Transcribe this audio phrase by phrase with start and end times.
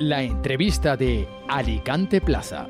[0.00, 2.66] La entrevista de Alicante Plaza.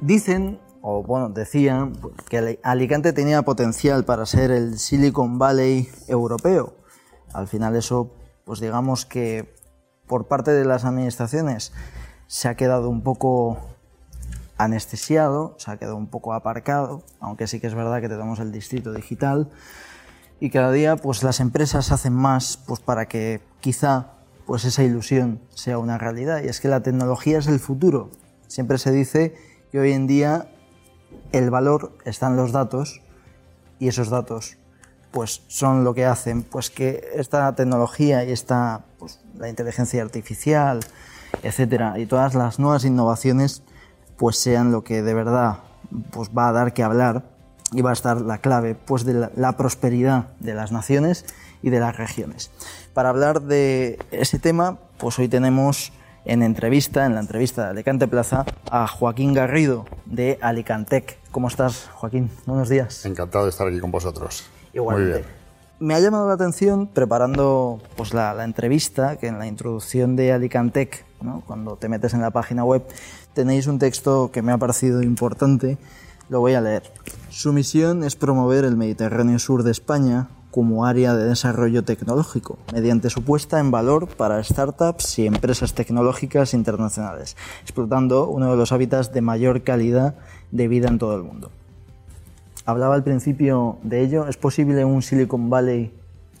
[0.00, 1.92] Dicen, o bueno, decían,
[2.28, 6.74] que Alicante tenía potencial para ser el Silicon Valley europeo.
[7.32, 8.12] Al final eso,
[8.44, 9.54] pues digamos que
[10.08, 11.72] por parte de las administraciones
[12.26, 13.56] se ha quedado un poco
[14.56, 18.50] anestesiado, se ha quedado un poco aparcado, aunque sí que es verdad que tenemos el
[18.50, 19.48] distrito digital
[20.40, 24.17] y cada día pues las empresas hacen más pues para que quizá
[24.48, 28.10] pues esa ilusión sea una realidad y es que la tecnología es el futuro.
[28.46, 29.34] Siempre se dice
[29.70, 30.48] que hoy en día
[31.32, 33.02] el valor está en los datos
[33.78, 34.56] y esos datos
[35.10, 40.80] pues son lo que hacen pues que esta tecnología y esta pues, la inteligencia artificial
[41.42, 43.62] etcétera y todas las nuevas innovaciones
[44.16, 45.58] pues sean lo que de verdad
[46.10, 47.22] pues va a dar que hablar
[47.72, 51.26] y va a estar la clave pues de la, prosperidad de las naciones
[51.62, 52.50] y de las regiones.
[52.94, 55.92] Para hablar de ese tema, pues hoy tenemos
[56.24, 61.18] en entrevista, en la entrevista de Alicante Plaza, a Joaquín Garrido de Alicantec.
[61.30, 62.30] ¿Cómo estás, Joaquín?
[62.46, 63.04] Buenos días.
[63.06, 64.44] Encantado de estar aquí con vosotros.
[64.72, 65.24] Igualmente.
[65.80, 71.04] Me ha llamado la atención preparando pues, la, entrevista que en la introducción de Alicantec,
[71.46, 72.84] cuando te metes en la página web,
[73.32, 75.78] tenéis un texto que me ha parecido importante.
[76.28, 76.82] Lo voy a leer.
[77.30, 83.10] Su misión es promover el Mediterráneo Sur de España como área de desarrollo tecnológico, mediante
[83.10, 89.12] su puesta en valor para startups y empresas tecnológicas internacionales, explotando uno de los hábitats
[89.12, 90.14] de mayor calidad
[90.50, 91.50] de vida en todo el mundo.
[92.64, 94.28] Hablaba al principio de ello.
[94.28, 95.90] ¿Es posible un Silicon Valley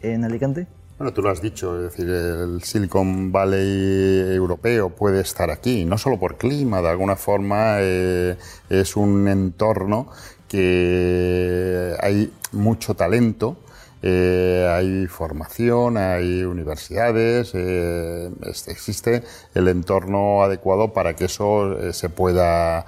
[0.02, 0.66] en Alicante?
[0.98, 5.96] Bueno, tú lo has dicho, es decir, el Silicon Valley europeo puede estar aquí, no
[5.96, 8.36] solo por clima, de alguna forma eh,
[8.68, 10.08] es un entorno
[10.48, 13.56] que hay mucho talento,
[14.02, 18.30] eh, hay formación, hay universidades, eh,
[18.66, 19.24] existe
[19.54, 22.86] el entorno adecuado para que eso se pueda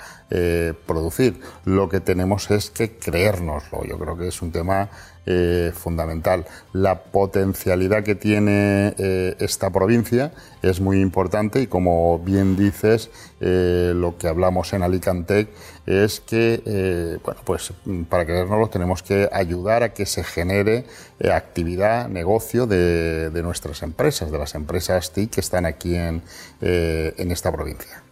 [0.87, 1.41] producir.
[1.65, 3.85] Lo que tenemos es que creérnoslo.
[3.85, 4.89] Yo creo que es un tema
[5.27, 6.47] eh, fundamental.
[6.73, 10.33] La potencialidad que tiene eh, esta provincia
[10.63, 13.11] es muy importante y como bien dices,
[13.41, 15.49] eh, lo que hablamos en Alicante
[15.85, 17.73] es que, bueno, pues
[18.09, 20.87] para creérnoslo tenemos que ayudar a que se genere
[21.33, 26.23] actividad, negocio de, de, nuestras empresas, de las empresas TIC que están aquí en,
[26.61, 28.03] en esta provincia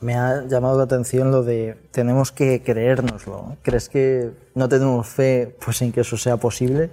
[0.00, 3.56] me ha llamado la atención lo de tenemos que creérnoslo.
[3.62, 6.90] ¿Crees que no tenemos fe pues, en que eso sea posible?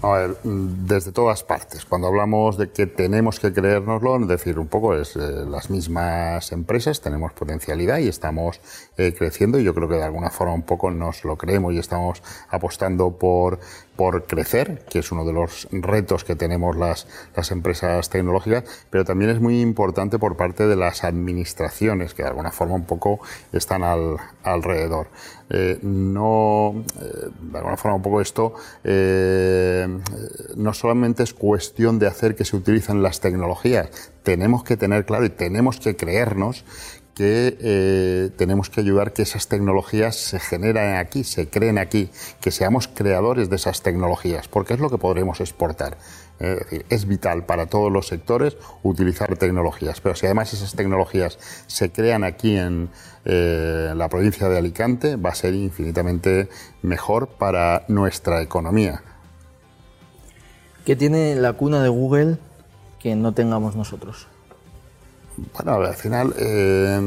[0.00, 1.84] A ver, desde todas partes.
[1.84, 6.50] Cuando hablamos de que tenemos que creérnoslo, es decir, un poco es eh, las mismas
[6.50, 8.60] empresas tenemos potencialidad y estamos
[8.96, 11.78] eh, creciendo y yo creo que de alguna forma un poco nos lo creemos y
[11.78, 13.60] estamos apostando por
[13.96, 19.04] por crecer, que es uno de los retos que tenemos las, las empresas tecnológicas, pero
[19.04, 23.20] también es muy importante por parte de las administraciones, que de alguna forma un poco
[23.52, 25.08] están al, alrededor.
[25.50, 28.54] Eh, no, eh, de alguna forma un poco esto,
[28.84, 29.86] eh,
[30.56, 35.26] no solamente es cuestión de hacer que se utilicen las tecnologías, tenemos que tener claro
[35.26, 36.64] y tenemos que creernos
[37.14, 42.50] que eh, tenemos que ayudar que esas tecnologías se generen aquí, se creen aquí, que
[42.50, 45.98] seamos creadores de esas tecnologías, porque es lo que podremos exportar.
[46.40, 51.38] Es decir, es vital para todos los sectores utilizar tecnologías, pero si además esas tecnologías
[51.66, 52.88] se crean aquí en
[53.24, 56.48] eh, la provincia de Alicante, va a ser infinitamente
[56.80, 59.02] mejor para nuestra economía.
[60.84, 62.38] ¿Qué tiene la cuna de Google
[62.98, 64.26] que no tengamos nosotros?
[65.54, 67.00] Bueno, al final eh,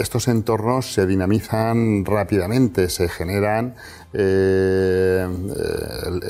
[0.00, 3.74] estos entornos se dinamizan rápidamente, se generan
[4.12, 5.26] eh,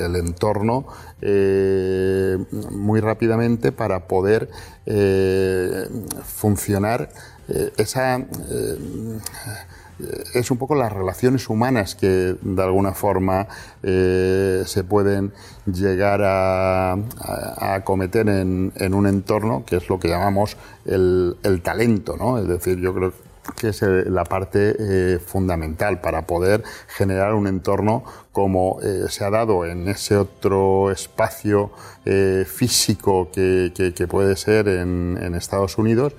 [0.00, 0.86] el, entorno
[1.20, 2.38] eh,
[2.70, 4.48] muy rápidamente para poder
[6.24, 7.10] funcionar
[7.76, 8.18] esa
[10.34, 13.46] es un poco las relaciones humanas que de alguna forma
[13.82, 15.32] eh, se pueden
[15.66, 16.96] llegar a,
[17.74, 22.38] acometer en, un entorno que es lo que llamamos el, talento, ¿no?
[22.38, 23.12] Es decir, yo creo
[23.62, 29.30] es eh, la parte eh, fundamental para poder generar un entorno como eh, se ha
[29.30, 31.72] dado en ese otro espacio
[32.46, 36.14] físico que, puede ser en, Estados Unidos,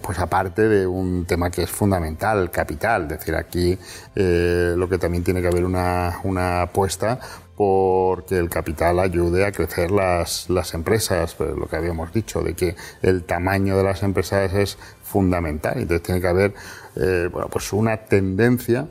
[0.00, 3.02] pues aparte de un tema que es fundamental, el capital.
[3.02, 3.78] Es decir, aquí
[4.14, 7.20] lo que también tiene que haber una, apuesta
[7.54, 12.54] porque el capital ayude a crecer las, las empresas, pues, lo que habíamos dicho, de
[12.54, 14.78] que el tamaño de las empresas es
[15.10, 15.74] fundamental.
[15.76, 16.54] Entonces tiene que haber
[16.96, 18.86] eh, bueno, pues una tendencia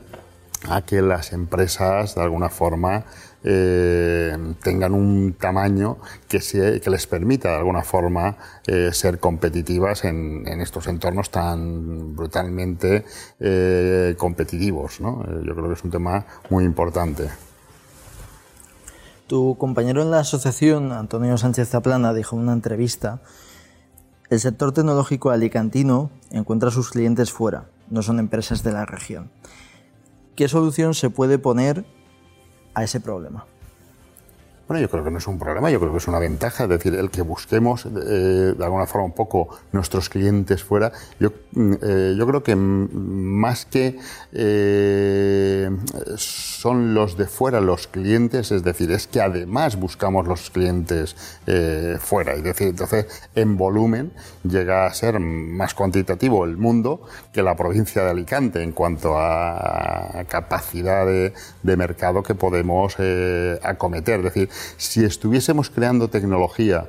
[0.68, 3.04] a que las empresas de alguna forma
[3.42, 5.96] tengan un tamaño
[6.28, 6.40] que,
[6.82, 8.36] que les permita de alguna forma
[8.92, 13.06] ser competitivas en, estos entornos tan brutalmente
[14.18, 14.98] competitivos.
[14.98, 17.30] Yo creo que es un tema muy importante.
[19.30, 23.20] Tu compañero en la asociación, Antonio Sánchez Zaplana, dijo en una entrevista,
[24.30, 29.28] el sector tecnológico alicantino encuentra a sus clientes fuera, no son empresas de la región.
[30.36, 31.84] ¿Qué solución se puede poner
[32.74, 33.46] a ese problema?
[34.70, 36.70] Bueno, yo creo que no es un problema, yo creo que es una ventaja, es
[36.70, 40.92] decir, el que busquemos eh, de alguna forma un poco nuestros clientes fuera.
[41.18, 43.98] Yo, mm, eh, yo creo que más que
[44.32, 45.68] eh,
[46.14, 51.16] son los de fuera los clientes, es decir, es que además buscamos los clientes
[51.98, 52.34] fuera.
[52.34, 54.12] Es decir, entonces, en volumen
[54.44, 57.02] llega a ser más cuantitativo el mundo
[57.32, 61.32] que la provincia de Alicante en cuanto a capacidad de,
[61.76, 62.96] mercado que podemos
[63.62, 64.18] acometer.
[64.20, 66.88] Es decir, si estuviésemos creando tecnología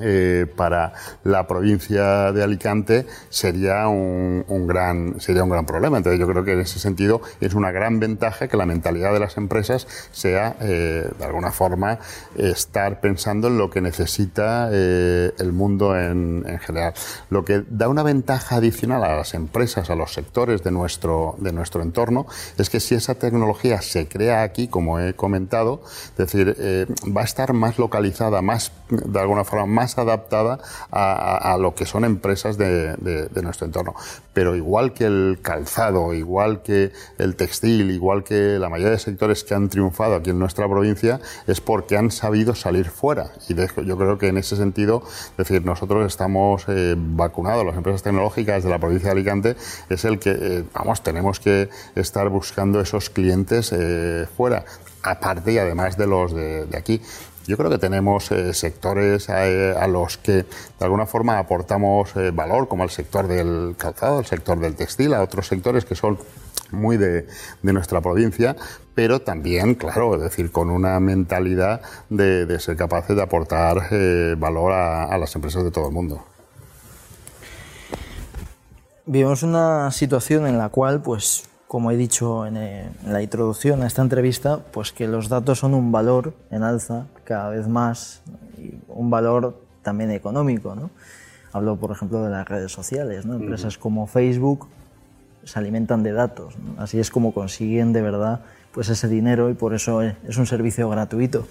[0.00, 0.92] eh, para
[1.22, 5.98] la provincia de Alicante sería un, gran, sería un gran problema.
[5.98, 9.20] Entonces yo creo que en ese sentido es una gran ventaja que la mentalidad de
[9.20, 12.00] las empresas sea, eh, de alguna forma,
[12.36, 16.94] estar pensando en lo que necesita eh, el mundo en, general.
[17.30, 21.52] Lo que da una ventaja adicional a las empresas, a los sectores de nuestro, de
[21.52, 22.26] nuestro entorno,
[22.58, 26.56] es que si esa tecnología se crea aquí, como he comentado, es decir,
[27.16, 30.58] va a estar más localizada, más, de alguna forma, más adaptada
[30.90, 33.94] a, lo que son empresas de, nuestro entorno.
[34.32, 39.44] Pero igual que el calzado, igual que el textil, igual que la mayoría de sectores
[39.44, 43.32] que han triunfado aquí en nuestra provincia, es porque han sabido salir fuera.
[43.48, 48.02] Y yo creo que en ese sentido, es decir, nosotros estamos eh, vacunados, las empresas
[48.02, 49.56] tecnológicas de la provincia de Alicante,
[49.88, 54.64] es el que, eh, vamos, tenemos que estar buscando esos clientes eh, fuera
[55.04, 57.00] aparte y además de los de, aquí.
[57.46, 60.46] Yo creo que tenemos eh, sectores eh, a los que de
[60.80, 65.22] alguna forma aportamos eh, valor, como el sector del calzado, el sector del textil, a
[65.22, 66.18] otros sectores que son
[66.70, 67.26] muy de,
[67.62, 68.56] nuestra provincia,
[68.94, 73.90] pero también, claro, es decir, con una mentalidad de, ser capaces de aportar
[74.38, 76.24] valor a, a las empresas de todo el mundo.
[79.06, 81.44] Vivimos una situación en la cual, pues,
[81.74, 85.74] como he dicho eh, en, la introducción a esta entrevista, pues que los datos son
[85.74, 88.22] un valor en alza cada vez más
[88.56, 90.76] y un valor también económico.
[90.76, 90.90] ¿no?
[91.52, 93.26] Hablo, por ejemplo, de las redes sociales.
[93.26, 93.34] ¿no?
[93.34, 94.68] Empresas como Facebook
[95.42, 96.54] se alimentan de datos.
[96.78, 100.88] Así es como consiguen de verdad pues ese dinero y por eso es un servicio
[100.88, 101.44] gratuito.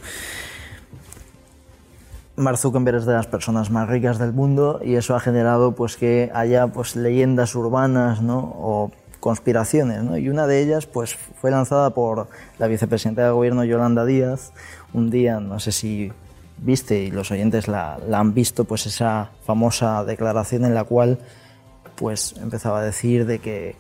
[2.37, 5.97] Mark Zuckerberg es de las personas más ricas del mundo y eso ha generado pues
[5.97, 8.39] que haya pues leyendas urbanas ¿no?
[8.39, 8.91] o
[9.23, 12.27] conspiraciones, y una de ellas pues, fue lanzada por
[12.59, 14.51] la vicepresidenta de gobierno Yolanda Díaz,
[14.91, 16.11] un día, no sé si
[16.57, 21.19] viste y los oyentes la, han visto, pues esa famosa declaración en la cual
[21.95, 23.77] pues empezaba a decir de que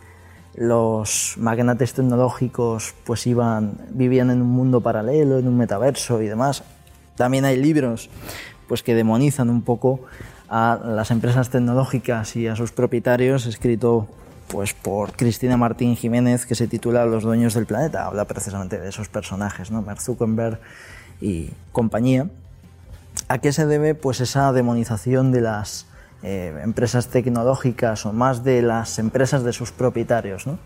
[0.55, 6.63] los magnates tecnológicos pues iban, vivían en un mundo paralelo, en un metaverso y demás.
[7.17, 8.09] También hay libros
[8.69, 9.99] pues que demonizan un poco
[10.47, 14.07] a las empresas tecnológicas y a sus propietarios, escrito
[14.47, 18.05] pues por Cristina Martín Jiménez, que se titula Los dueños del planeta.
[18.05, 19.81] Habla precisamente de esos personajes, ¿no?
[19.81, 19.99] Mark
[21.21, 22.27] y compañía.
[23.27, 25.87] ¿A qué se debe pues esa demonización de las
[26.23, 30.57] eh, empresas tecnológicas o más de las empresas de sus propietarios, ¿no?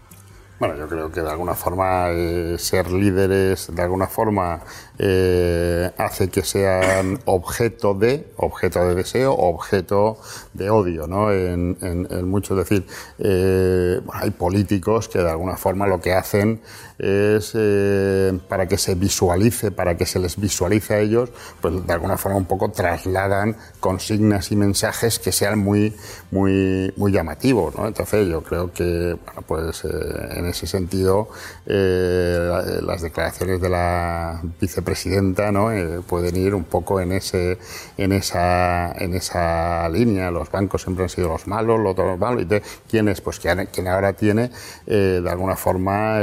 [0.59, 4.61] Bueno, yo creo que de alguna forma eh, ser líderes, de alguna forma,
[4.97, 10.17] eh, hace que sean objeto de, objeto de deseo, objeto
[10.53, 11.31] de odio, ¿no?
[11.31, 12.87] En, en, decir,
[13.19, 16.59] eh, hay políticos que de alguna forma lo que hacen
[16.97, 17.51] es
[18.47, 21.29] para que se visualice, para que se les visualice a ellos,
[21.61, 25.95] pues de alguna forma un poco trasladan consignas y mensajes que sean muy,
[26.31, 27.85] muy, muy llamativos, ¿no?
[27.85, 31.29] Entonces yo creo que, bueno, pues en ese sentido,
[31.65, 35.71] eh, las declaraciones de la vicepresidenta ¿no?
[35.71, 37.57] Eh, pueden ir un poco en, ese,
[37.97, 40.31] en, esa, en esa línea.
[40.31, 42.43] Los bancos siempre han sido los malos, los otros malos.
[42.43, 43.21] ¿Y quién es?
[43.21, 44.51] Pues quien, ahora tiene,
[44.85, 46.19] eh, de alguna forma,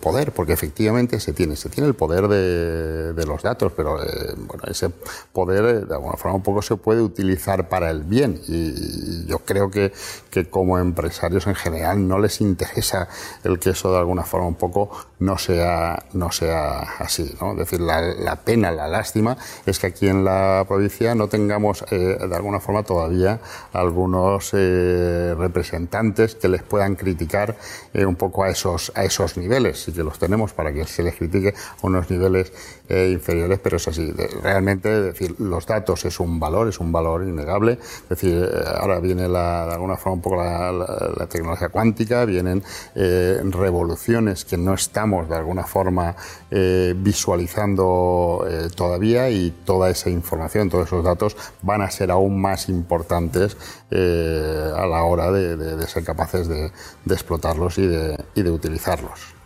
[0.00, 3.96] poder, porque efectivamente se tiene, se tiene el poder de, de los datos, pero
[4.36, 4.90] bueno, ese
[5.32, 8.40] poder, de alguna forma, un poco se puede utilizar para el bien.
[8.48, 9.92] Y, y yo creo que,
[10.30, 13.08] que como empresarios en general no les interesa
[13.44, 17.34] el que eso de alguna forma un poco no sea, no sea así.
[17.40, 17.52] ¿no?
[17.52, 19.36] Es decir, la, pena, la lástima
[19.66, 23.40] es que aquí en la provincia no tengamos eh, de alguna forma todavía
[23.72, 27.56] algunos eh, representantes que les puedan criticar
[27.92, 29.82] eh, un poco a esos, a esos niveles.
[29.84, 32.52] Sí que los tenemos para que se les critique a unos niveles
[32.90, 34.12] inferiores, pero es así.
[34.42, 37.72] Realmente, decir, los datos es un valor, es un valor innegable.
[37.74, 42.62] Es decir, ahora viene la, de alguna forma un poco la, tecnología cuántica, vienen
[42.94, 46.16] revoluciones que no estamos de alguna forma
[46.50, 48.44] visualizando
[48.74, 53.56] todavía y toda esa información, todos esos datos van a ser aún más importantes
[53.90, 56.70] eh, a la hora de, ser capaces de,
[57.08, 59.39] explotarlos y de, utilizarlos.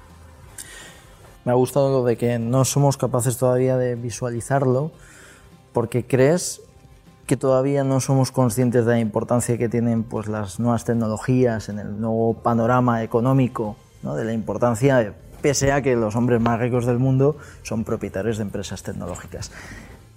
[1.45, 4.93] Me ha gustado lo de que no somos capaces todavía de visualizarlo,
[5.73, 6.63] porque crees
[7.27, 11.79] que todavía no somos conscientes de la importancia que tienen pues, las nuevas tecnologías en
[11.79, 13.77] el nuevo panorama económico,
[14.13, 18.43] de la importancia, pese a que los hombres más ricos del mundo son propietarios de
[18.43, 19.51] empresas tecnológicas.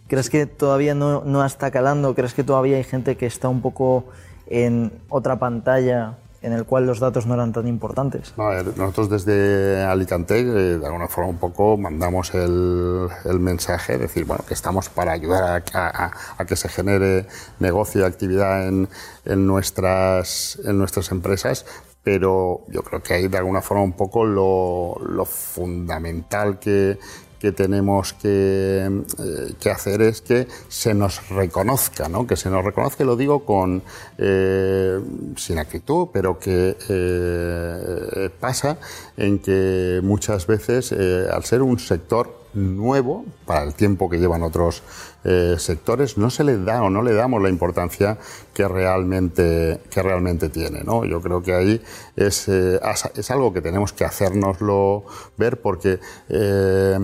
[0.10, 2.14] ¿Crees que todavía no, no está calando?
[2.14, 4.06] ¿Crees que todavía hay gente que está un poco
[4.48, 8.34] en otra pantalla en el cual los datos no eran tan importantes?
[8.38, 14.54] nosotros desde Alicante, eh, de alguna forma un poco, mandamos el, mensaje, decir, bueno, que
[14.54, 17.28] estamos para ayudar a, que se genere
[17.60, 18.88] negocio y actividad en,
[19.26, 21.66] nuestras, en nuestras empresas,
[22.02, 26.98] pero yo creo que hay de alguna forma un poco lo fundamental que,
[27.40, 32.26] que tenemos que, eh, que, hacer es que se nos reconozca, ¿no?
[32.26, 33.84] que se nos reconozca, lo digo con
[34.18, 35.00] eh,
[35.36, 38.78] sin actitud, pero que eh, pasa
[39.16, 44.82] en que muchas veces, al ser un sector nuevo para el tiempo que llevan otros
[45.24, 48.18] eh, sectores, no se le da o no le damos la importancia
[48.54, 50.84] que realmente, que realmente tiene.
[50.84, 51.04] ¿no?
[51.06, 51.82] Yo creo que ahí
[52.16, 52.80] es, eh,
[53.16, 55.04] es algo que tenemos que hacernoslo
[55.38, 56.98] ver porque eh,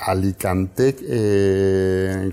[0.00, 0.96] Alicante,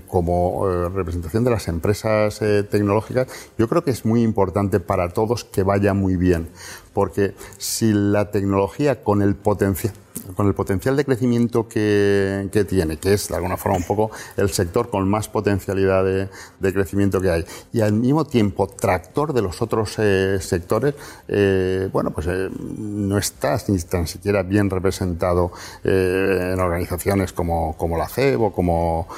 [0.06, 3.28] como representación de las empresas tecnológicas,
[3.58, 6.48] yo creo que es muy importante para todos que vaya muy bien.
[6.92, 9.94] Porque si la tecnología con el potencial
[10.34, 14.10] con el potencial de crecimiento que, que, tiene, que es de alguna forma un poco
[14.36, 19.42] el sector con más potencialidad de, crecimiento que hay, y al mismo tiempo tractor de
[19.42, 20.94] los otros eh, sectores,
[21.28, 25.52] eh, bueno, pues eh, no está ni tan siquiera bien representado
[25.84, 29.08] en organizaciones como, como la CEB o como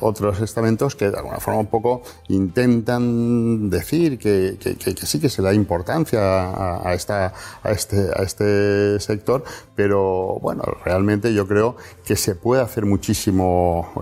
[0.00, 4.56] otros estamentos que de alguna forma un poco intentan decir que,
[5.02, 9.44] sí que se da importancia a, esta, a, este, a este sector,
[9.74, 13.92] pero bueno, realmente yo creo que se puede hacer muchísimo,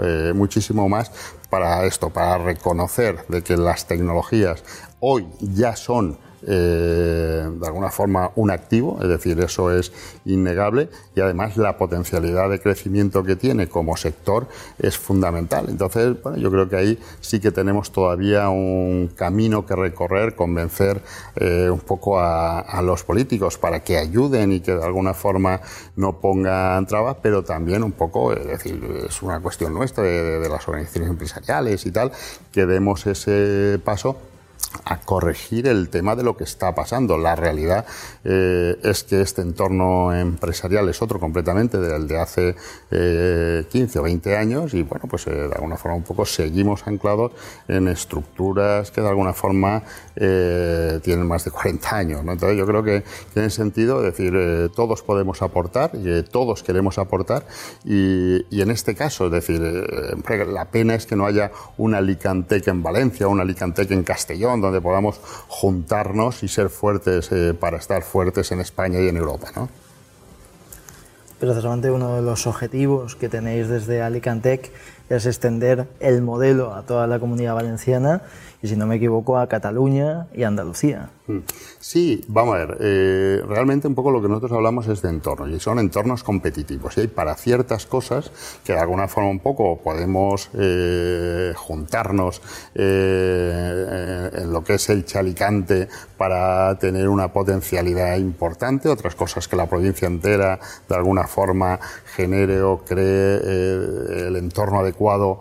[0.52, 1.10] muchísimo más
[1.48, 4.62] para esto, para reconocer de que las tecnologías
[5.00, 9.92] hoy ya son eh, de alguna forma un activo, es decir, eso es
[10.24, 15.66] innegable y además la potencialidad de crecimiento que tiene como sector es fundamental.
[15.68, 21.02] Entonces, bueno, yo creo que ahí sí que tenemos todavía un camino que recorrer, convencer
[21.36, 25.60] eh, un poco a, los políticos para que ayuden y que de alguna forma
[25.94, 30.48] no pongan trabas, pero también un poco, es decir, es una cuestión nuestra de, de
[30.48, 32.10] las organizaciones empresariales y tal,
[32.50, 34.16] que demos ese paso
[34.84, 37.18] a corregir el tema de lo que está pasando.
[37.18, 37.86] La realidad
[38.24, 42.56] eh, es que este entorno empresarial es otro completamente del de hace
[42.90, 46.86] eh, 15 o 20 años y bueno, pues eh, de alguna forma un poco seguimos
[46.86, 47.32] anclados
[47.68, 49.82] en estructuras que de alguna forma
[50.16, 52.20] eh, tienen más de 40 años.
[52.20, 53.02] Entonces yo creo que
[53.32, 54.32] tiene sentido decir,
[54.74, 57.46] todos podemos aportar, y, todos queremos aportar
[57.84, 62.82] y, en este caso, es decir, la pena es que no haya una Alicantec en
[62.82, 68.52] Valencia, una Alicantec en Castellón, donde podamos juntarnos y ser fuertes eh, para estar fuertes
[68.52, 69.48] en España y en Europa.
[69.54, 69.68] ¿no?
[71.38, 74.70] Precisamente uno de los objetivos que tenéis desde Alicantec
[75.10, 78.22] es extender el modelo a toda la comunidad valenciana
[78.62, 81.10] y, si no me equivoco, a Cataluña y Andalucía.
[81.26, 81.38] Mm.
[81.78, 82.76] Sí, vamos a ver.
[82.80, 86.96] Eh, realmente un poco lo que nosotros hablamos es de entornos y son entornos competitivos.
[86.96, 88.30] Y hay para ciertas cosas
[88.64, 92.40] que de alguna forma un poco podemos eh, juntarnos
[92.74, 98.88] eh, en lo que es el chalicante para tener una potencialidad importante.
[98.88, 101.80] Otras cosas que la provincia entera de alguna forma
[102.14, 105.40] genere o cree el entorno adecuado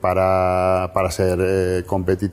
[0.00, 2.27] para, para ser competitivo.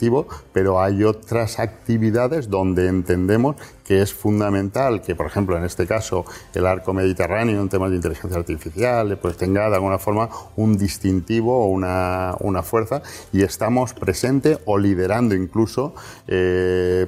[0.53, 6.25] Pero hay otras actividades donde entendemos que es fundamental que, por ejemplo, en este caso,
[6.53, 11.65] el arco mediterráneo en temas de inteligencia artificial, pues tenga de alguna forma un distintivo
[11.65, 15.93] o una, una fuerza y estamos presentes o liderando incluso
[16.27, 17.05] eh,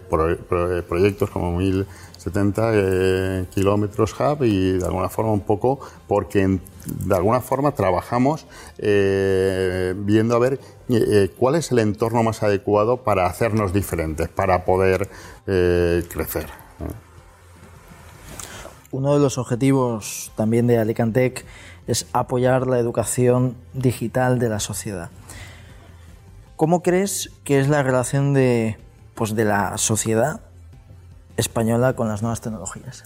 [0.87, 1.87] proyectos como mil
[2.17, 8.45] 70 eh, kilómetros hub y de alguna forma un poco porque de alguna forma trabajamos
[8.77, 10.59] eh, viendo a ver
[10.89, 15.09] eh, cuál es el entorno más adecuado para hacernos diferentes, para poder
[15.45, 16.47] crecer.
[18.91, 21.45] Uno de los objetivos también de Alicantec
[21.87, 25.09] es apoyar la educación digital de la sociedad.
[26.57, 28.77] ¿Cómo crees que es la relación de,
[29.15, 30.41] pues, de la sociedad
[31.37, 33.05] española con las nuevas tecnologías?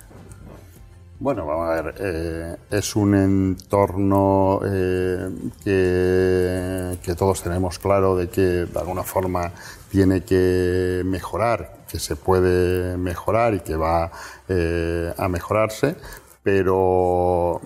[1.22, 5.30] Bueno, vamos a ver, eh, es un entorno eh,
[5.64, 9.52] que, todos tenemos claro de que de alguna forma
[9.92, 14.10] tiene que mejorar, que se puede mejorar y que va
[14.50, 15.96] eh, a mejorarse,
[16.44, 17.62] pero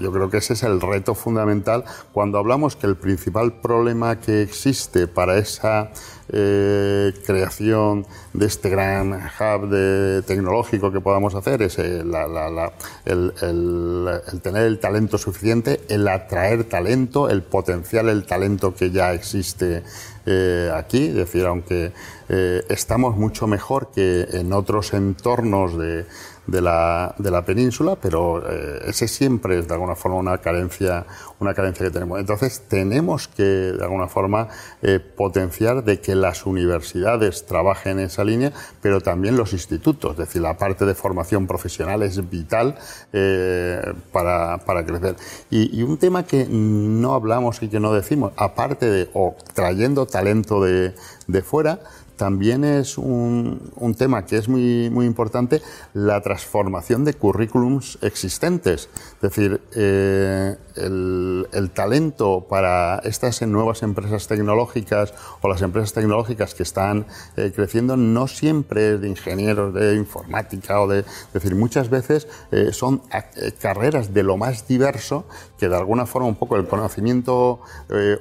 [0.00, 1.84] yo creo que ese es el reto fundamental.
[2.12, 5.90] Cuando hablamos que el principal problema que existe para esa
[6.30, 12.02] eh, creación de este gran hub de, tecnológico que podamos hacer es eh,
[13.06, 13.32] el,
[14.42, 19.84] tener el talento suficiente, el atraer talento, el potencial el talento que ya existe
[20.26, 21.92] eh, aquí, es decir, aunque
[22.68, 26.04] estamos mucho mejor que en otros entornos de,
[26.48, 31.04] de la, de la península, pero eh, ese siempre es de alguna forma una carencia,
[31.38, 32.18] una carencia que tenemos.
[32.18, 34.48] Entonces tenemos que de alguna forma
[34.80, 40.16] eh, potenciar de que las universidades trabajen en esa línea, pero también los institutos, es
[40.18, 42.76] decir, la parte de formación profesional es vital
[43.12, 45.16] eh, para, para, crecer.
[45.50, 50.06] Y, y, un tema que no hablamos y que no decimos, aparte de o trayendo
[50.06, 50.94] talento de,
[51.26, 51.80] de fuera,
[52.18, 55.62] también es un, tema que es muy, muy importante,
[55.94, 58.90] la transformación de currículums existentes.
[59.14, 66.54] Es decir, eh, el, el, talento para estas nuevas empresas tecnológicas o las empresas tecnológicas
[66.54, 67.06] que están
[67.36, 71.00] eh, creciendo no siempre es de ingenieros de informática o de...
[71.00, 73.00] Es decir, muchas veces eh, son
[73.60, 75.24] carreras de lo más diverso
[75.56, 77.60] que de alguna forma un poco el conocimiento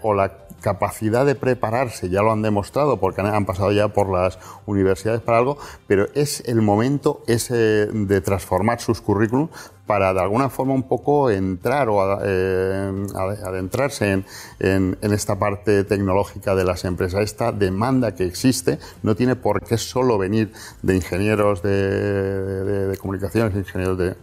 [0.02, 4.40] o la capacidad de prepararse, ya lo han demostrado porque han pasado ya por las
[4.66, 7.56] universidades para algo, pero es el momento ese
[7.88, 9.52] de transformar sus currículums
[9.86, 14.26] para de alguna forma un poco entrar o eh, adentrarse en,
[14.60, 17.22] en, esta parte tecnológica de las empresas.
[17.22, 23.56] Esta demanda que existe no tiene por qué solo venir de ingenieros de, de comunicaciones,
[23.56, 24.16] ingenieros de,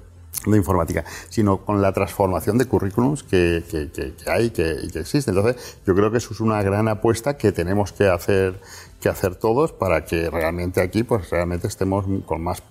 [0.46, 4.98] de informática, sino con la transformación de currículums que, que, que, que hay y que
[4.98, 5.30] existe.
[5.30, 8.60] Entonces, yo creo que eso es una gran apuesta que tenemos que hacer
[9.00, 12.62] que hacer todos para que realmente aquí, pues realmente estemos con más,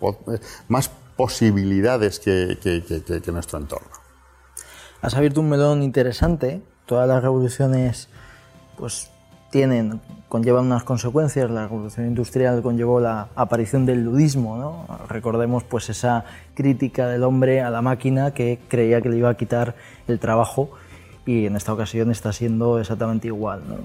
[0.67, 3.89] más posibilidades que, que nuestro entorno.
[5.03, 6.63] Has abierto un melón interesante.
[6.87, 8.09] Todas las revoluciones,
[8.77, 9.11] pues
[9.53, 11.47] tienen, conllevan unas consecuencias.
[11.51, 14.57] La revolución industrial conllevó la aparición del ludismo.
[14.57, 14.87] ¿no?
[15.07, 19.37] Recordemos pues esa crítica del hombre a la máquina que creía que le iba a
[19.37, 19.75] quitar
[20.07, 20.71] el trabajo
[21.27, 23.61] y en esta ocasión está siendo exactamente igual.
[23.69, 23.75] ¿no?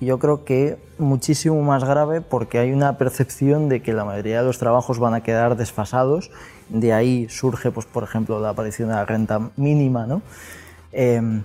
[0.00, 4.46] Yo creo que muchísimo más grave porque hay una percepción de que la mayoría de
[4.46, 6.30] los trabajos van a quedar desfasados.
[6.70, 10.06] De ahí surge, pues, por ejemplo, la aparición de la renta mínima.
[10.06, 10.22] ¿no?
[10.92, 11.42] Em,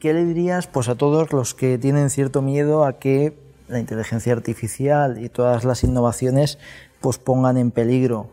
[0.00, 3.36] ¿qué le dirías pues, a todos los que tienen cierto miedo a que
[3.68, 6.58] la inteligencia artificial y todas las innovaciones
[7.00, 8.28] pues, pongan en peligro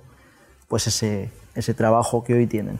[0.67, 2.79] pues, ese, ese trabajo que hoy tienen?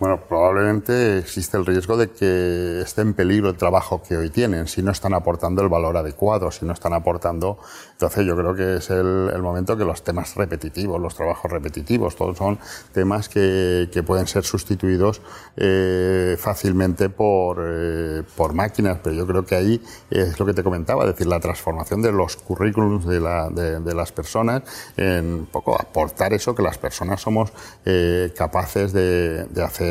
[0.00, 4.66] Bueno, probablemente existe el riesgo de que esté en peligro el trabajo que hoy tienen,
[4.66, 7.58] si no están aportando el valor adecuado, si no están aportando.
[7.92, 12.38] Entonces, yo creo que es el, momento que los temas repetitivos, los trabajos repetitivos, todos
[12.38, 12.58] son
[12.94, 15.20] temas que, pueden ser sustituidos
[15.58, 20.62] eh, fácilmente por, eh, por máquinas, pero yo creo que ahí es lo que te
[20.62, 24.62] comentaba, es decir, la transformación de los currículums de, la, de las personas,
[24.96, 27.52] en un poco aportar eso que las personas somos
[27.84, 29.89] eh, capaces de, de hacer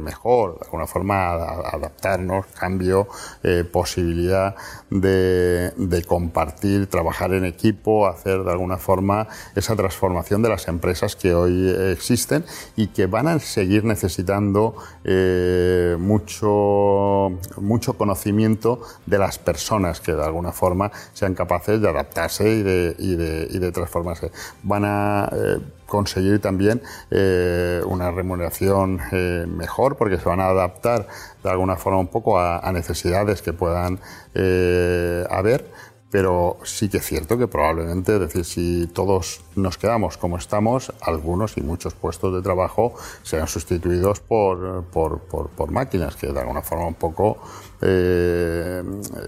[0.00, 3.08] mejor, de alguna forma adaptarnos, cambio,
[3.42, 4.54] eh, posibilidad
[4.90, 5.72] de,
[6.06, 11.70] compartir, trabajar en equipo, hacer de alguna forma esa transformación de las empresas que hoy
[11.92, 12.44] existen
[12.76, 20.24] y que van a seguir necesitando eh, mucho, mucho conocimiento de las personas que de
[20.24, 24.30] alguna forma sean capaces de adaptarse y de, y de, transformarse.
[24.62, 31.06] Van a eh, conseguir también eh, una remuneración eh, mejor porque se van a adaptar
[31.42, 34.00] de alguna forma un poco a, necesidades que puedan
[34.34, 35.70] eh, haber
[36.14, 40.92] pero sí que es cierto que probablemente, es decir, si todos nos quedamos como estamos,
[41.00, 46.62] algunos y muchos puestos de trabajo serán sustituidos por, por, por, máquinas, que de alguna
[46.62, 47.38] forma un poco
[47.82, 48.84] eh,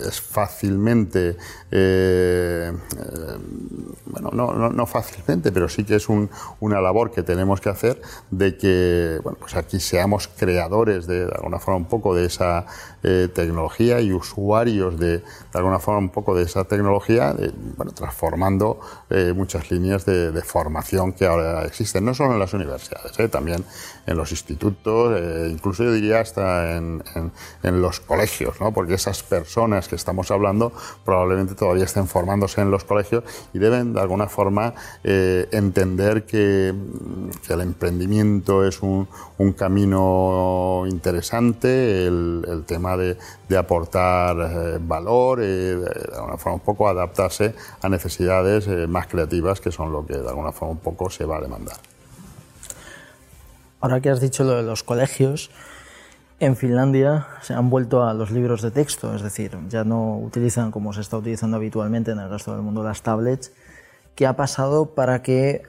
[0.07, 1.37] es fácilmente,
[1.72, 2.72] eh, eh,
[4.07, 7.68] bueno, no, no, no, fácilmente, pero sí que es un, una labor que tenemos que
[7.68, 12.27] hacer de que, bueno, pues aquí seamos creadores de, de alguna forma un poco de
[12.27, 12.64] esa
[13.35, 18.80] tecnología y usuarios de, de alguna forma un poco de esa tecnología, bueno, transformando
[19.34, 23.64] muchas líneas de, formación que ahora existen, no solo en las universidades, también
[24.06, 27.02] en los institutos, incluso yo diría hasta en,
[27.62, 30.72] los colegios porque esas personas que estamos hablando
[31.04, 36.74] probablemente todavía estén formándose en los colegios y deben de alguna forma eh, entender que,
[37.48, 39.08] el emprendimiento es un,
[39.56, 43.16] camino interesante, el, tema de,
[43.56, 49.92] aportar eh, valor, eh, de alguna forma poco adaptarse a necesidades más creativas que son
[49.92, 51.76] lo que de alguna forma un poco se va a demandar.
[53.81, 55.50] Ahora que has dicho lo de los colegios,
[56.40, 60.70] en Finlandia se han vuelto a los libros de texto, es decir, ya no utilizan
[60.70, 63.52] como se está utilizando habitualmente en el resto del mundo las tablets.
[64.14, 65.62] ¿Qué ha pasado para que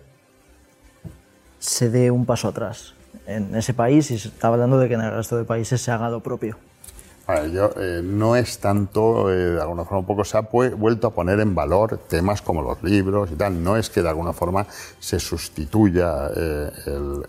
[1.60, 2.96] se dé un paso atrás
[3.28, 5.92] en ese país y se está hablando de que en el resto de países se
[5.92, 6.58] haga lo propio?
[7.52, 11.10] Yo, eh, no es tanto, eh, de alguna forma un poco se ha vuelto a
[11.12, 13.62] poner en valor temas como los libros y tal.
[13.62, 14.66] No es que de alguna forma
[15.00, 16.72] se sustituya eh,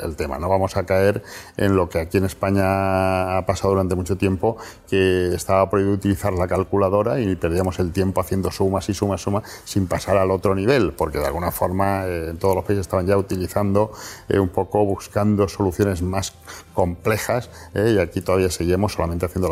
[0.00, 0.38] el, tema.
[0.38, 1.22] No vamos a caer
[1.56, 4.56] en lo que aquí en España ha pasado durante mucho tiempo,
[4.88, 9.44] que estaba prohibido utilizar la calculadora y perdíamos el tiempo haciendo sumas y sumas, sumas,
[9.64, 13.16] sin pasar al otro nivel, porque de alguna forma en todos los países estaban ya
[13.16, 13.92] utilizando
[14.28, 16.32] un poco, buscando soluciones más
[16.74, 19.48] complejas y aquí todavía seguimos solamente haciendo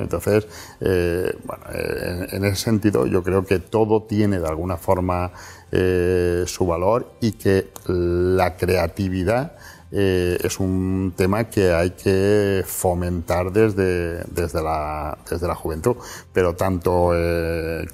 [0.00, 0.46] Entonces,
[0.80, 5.30] eh, bueno, eh, en, ese sentido yo creo que todo tiene de alguna forma
[5.72, 9.52] eh, su valor y que la creatividad
[9.90, 15.96] es un tema que hay que fomentar desde, desde, la, desde la juventud,
[16.30, 17.14] pero tanto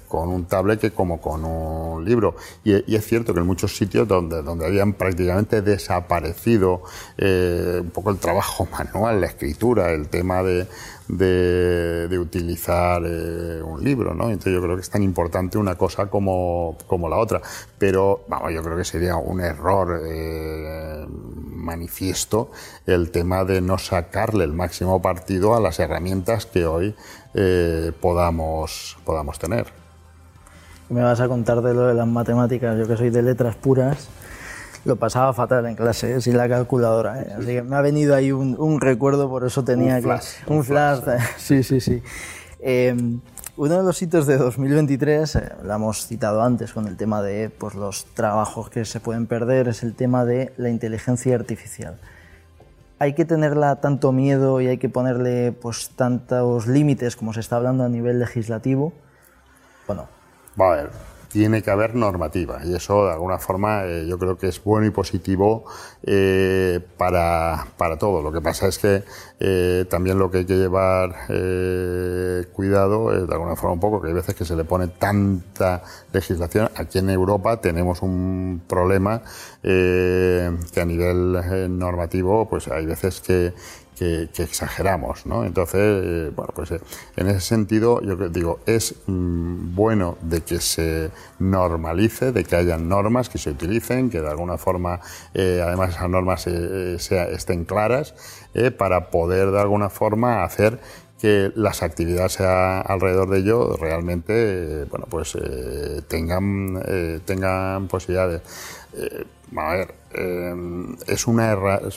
[0.09, 2.35] con un tablet como con un libro.
[2.65, 6.83] Y, y, es cierto que en muchos sitios donde, donde habían prácticamente desaparecido
[7.17, 10.67] un poco el trabajo manual, la escritura, el tema de,
[11.09, 14.31] de, utilizar eh, un libro, ¿no?
[14.31, 17.41] Entonces yo creo que es tan importante una cosa como, como la otra.
[17.79, 22.51] Pero, vamos, yo creo que sería un error eh, manifiesto
[22.87, 26.95] el tema de no sacarle el máximo partido a las herramientas que hoy
[27.35, 29.67] eh, podamos, podamos tener.
[30.89, 34.09] Me vas a contar de lo de las matemáticas, yo que soy de letras puras
[34.85, 36.21] lo pasaba fatal en clase, ¿eh?
[36.21, 37.23] sin la calculadora.
[37.23, 37.35] ¿eh?
[37.39, 40.27] Así que me ha venido ahí un, un recuerdo, por eso tenía un flash.
[40.47, 41.01] Un, flash.
[41.39, 42.03] sí, sí, sí.
[42.61, 43.21] Em,
[43.57, 47.51] uno de los hitos de 2023, eh, lo hemos citado antes con el tema de
[47.51, 51.99] pues, los trabajos que se pueden perder, es el tema de la inteligencia artificial.
[52.99, 57.57] ¿Hay que tenerla tanto miedo y hay que ponerle pues, tantos límites como se está
[57.57, 58.93] hablando a nivel legislativo?
[59.87, 60.09] Bueno.
[60.61, 60.91] Va a ver,
[61.35, 64.87] tiene que haber normativa y eso de alguna forma eh, yo creo que es bueno
[64.87, 65.65] y positivo
[66.05, 68.23] eh, para, para todo.
[68.23, 69.03] Lo que pasa es que
[69.47, 71.15] eh, también lo que hay que llevar
[72.53, 75.83] cuidado es de alguna forma un poco que hay veces que se le pone tanta
[76.15, 76.71] legislación.
[76.77, 79.21] Aquí en Europa tenemos un problema
[79.63, 83.53] que a nivel normativo pues hay veces que
[83.99, 85.45] exageramos, ¿no?
[85.45, 86.81] Entonces, eh, bueno, pues eh,
[87.17, 92.77] en ese sentido, yo digo, es mm, bueno de que se normalice, de que haya
[92.77, 95.01] normas que se utilicen, que de alguna forma,
[95.33, 98.15] eh, además esas normas estén claras,
[98.77, 100.79] para poder de alguna forma hacer
[101.21, 105.37] que las actividades alrededor de ello realmente, bueno, pues
[106.09, 106.83] tengan,
[107.25, 108.43] tengan posibilidades.
[109.57, 110.55] a ver, eh,
[111.07, 111.25] es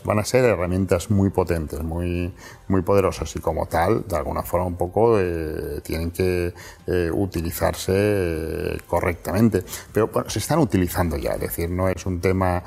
[0.03, 2.33] van a ser herramientas muy potentes, muy,
[2.67, 6.53] muy poderosas y como tal, de alguna forma un poco, eh, tienen que
[6.87, 9.63] eh, utilizarse correctamente.
[9.93, 12.63] Pero bueno, se están utilizando ya, es decir, no es un tema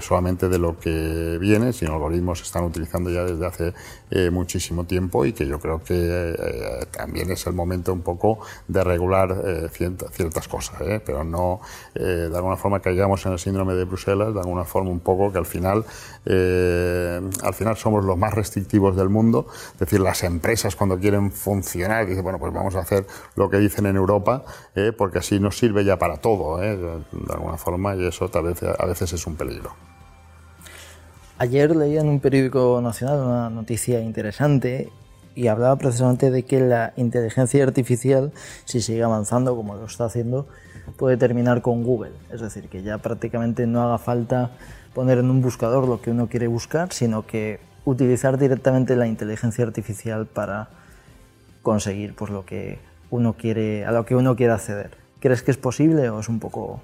[0.00, 5.26] solamente de lo que viene, sino algoritmos se están utilizando ya desde hace muchísimo tiempo
[5.26, 10.48] y que yo creo que también es el momento un poco de regular ciertas, ciertas
[10.48, 11.60] cosas, pero no
[11.94, 15.38] de alguna forma caigamos en el síndrome de Bruselas, de alguna forma un poco que
[15.38, 15.84] al final,
[16.24, 19.46] eh, al final somos los más restrictivos del mundo.
[19.74, 23.06] Es decir, las empresas cuando quieren funcionar dicen, bueno, pues vamos a hacer
[23.36, 27.32] lo que dicen en Europa, eh, porque así nos sirve ya para todo, eh, de
[27.32, 29.74] alguna forma, y eso tal vez, a veces es un peligro.
[31.38, 34.90] Ayer leía en un periódico nacional una noticia interesante
[35.34, 38.32] y hablaba precisamente de que la inteligencia artificial,
[38.66, 40.46] si sigue avanzando como lo está haciendo,
[40.96, 42.12] puede terminar con Google.
[42.32, 44.50] Es decir, que ya prácticamente no haga falta
[44.94, 49.64] poner en un buscador lo que uno quiere buscar, sino que utilizar directamente la inteligencia
[49.64, 50.68] artificial para
[51.62, 52.78] conseguir pues, lo que
[53.10, 54.90] uno quiere, a lo que uno quiere acceder.
[55.20, 56.80] ¿Crees que es posible o es un poco...?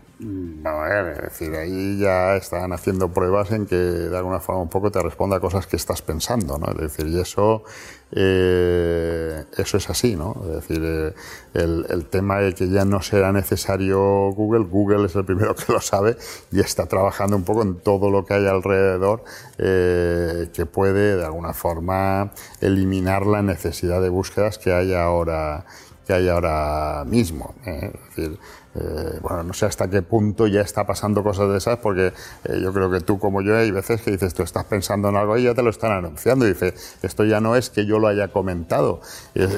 [0.65, 4.69] A ver, es decir, ahí ya están haciendo pruebas en que de alguna forma un
[4.69, 6.67] poco te responda a cosas que estás pensando, ¿no?
[6.73, 7.65] Es decir, y eso,
[8.13, 10.35] eh, eso es así, ¿no?
[10.49, 11.15] Es decir, eh,
[11.55, 13.99] el, el, tema de que ya no será necesario
[14.33, 16.17] Google, Google es el primero que lo sabe
[16.51, 19.25] y está trabajando un poco en todo lo que hay alrededor
[19.59, 25.65] eh, que puede de alguna forma eliminar la necesidad de búsquedas que hay ahora
[26.07, 27.55] que hay ahora mismo.
[27.67, 27.91] ¿eh?
[27.93, 28.39] Es decir,
[28.77, 32.13] eh, bueno, no sé hasta qué punto ya está pasando cosas de esas, porque
[32.45, 35.17] eh, yo creo que tú como yo hay veces que dices, tú estás pensando en
[35.17, 36.47] algo y ya te lo están anunciando.
[36.47, 39.01] Y dice, esto ya no es que yo lo haya comentado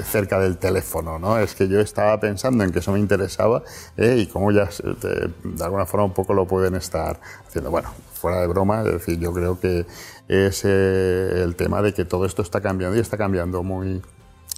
[0.05, 1.39] cerca del teléfono, ¿no?
[1.39, 3.63] Es que yo estaba pensando en que eso me interesaba
[3.97, 4.69] y como ya
[5.03, 7.71] de alguna forma un poco lo pueden estar haciendo.
[7.71, 9.87] Bueno, fuera de broma, es decir, yo creo que
[10.29, 14.03] es el tema de que todo esto está cambiando y está cambiando muy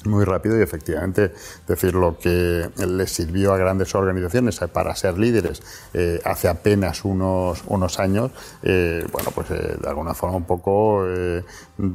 [0.06, 1.32] muy rápido y efectivamente
[1.66, 5.62] decir lo que les sirvió a grandes organizaciones para ser líderes
[5.94, 8.30] eh, hace apenas unos, unos años,
[8.62, 11.04] eh, bueno, pues eh, de alguna forma un poco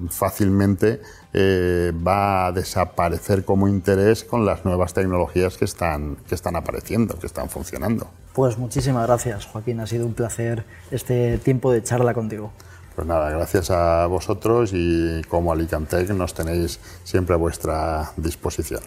[0.10, 1.02] fácilmente
[1.36, 7.28] va a desaparecer como interés con las nuevas tecnologías que están, que están apareciendo, que
[7.28, 8.08] están funcionando.
[8.34, 9.80] Pues muchísimas gracias, Joaquín.
[9.80, 12.52] Ha sido un placer este tiempo de charla contigo.
[12.95, 18.81] Pues nada, gracias a vosotros y como Alicantec nos tenéis siempre a vuestra disposición.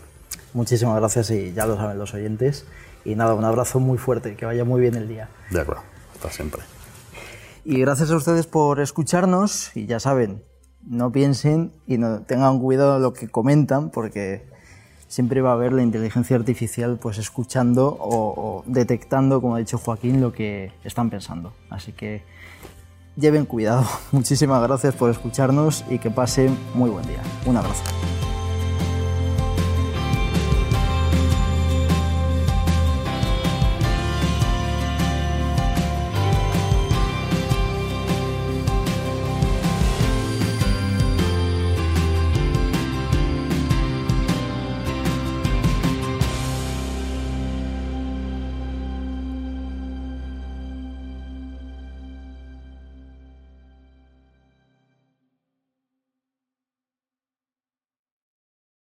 [0.55, 2.65] Muchísimas gracias y ya lo saben los oyentes.
[3.05, 5.29] Y nada, un abrazo muy fuerte, que vaya muy bien el día.
[5.51, 5.83] De acuerdo,
[6.15, 6.63] hasta siempre.
[7.65, 10.43] Y gracias a ustedes por escucharnos y ya saben,
[10.87, 14.49] no piensen y no, tengan cuidado lo que comentan porque
[15.07, 19.77] siempre va a haber la inteligencia artificial pues escuchando o, o detectando, como ha dicho
[19.77, 21.53] Joaquín, lo que están pensando.
[21.69, 22.23] Así que
[23.19, 23.85] lleven cuidado.
[24.13, 27.23] Muchísimas gracias por escucharnos y que pasen muy buen día.
[27.47, 27.83] Un abrazo.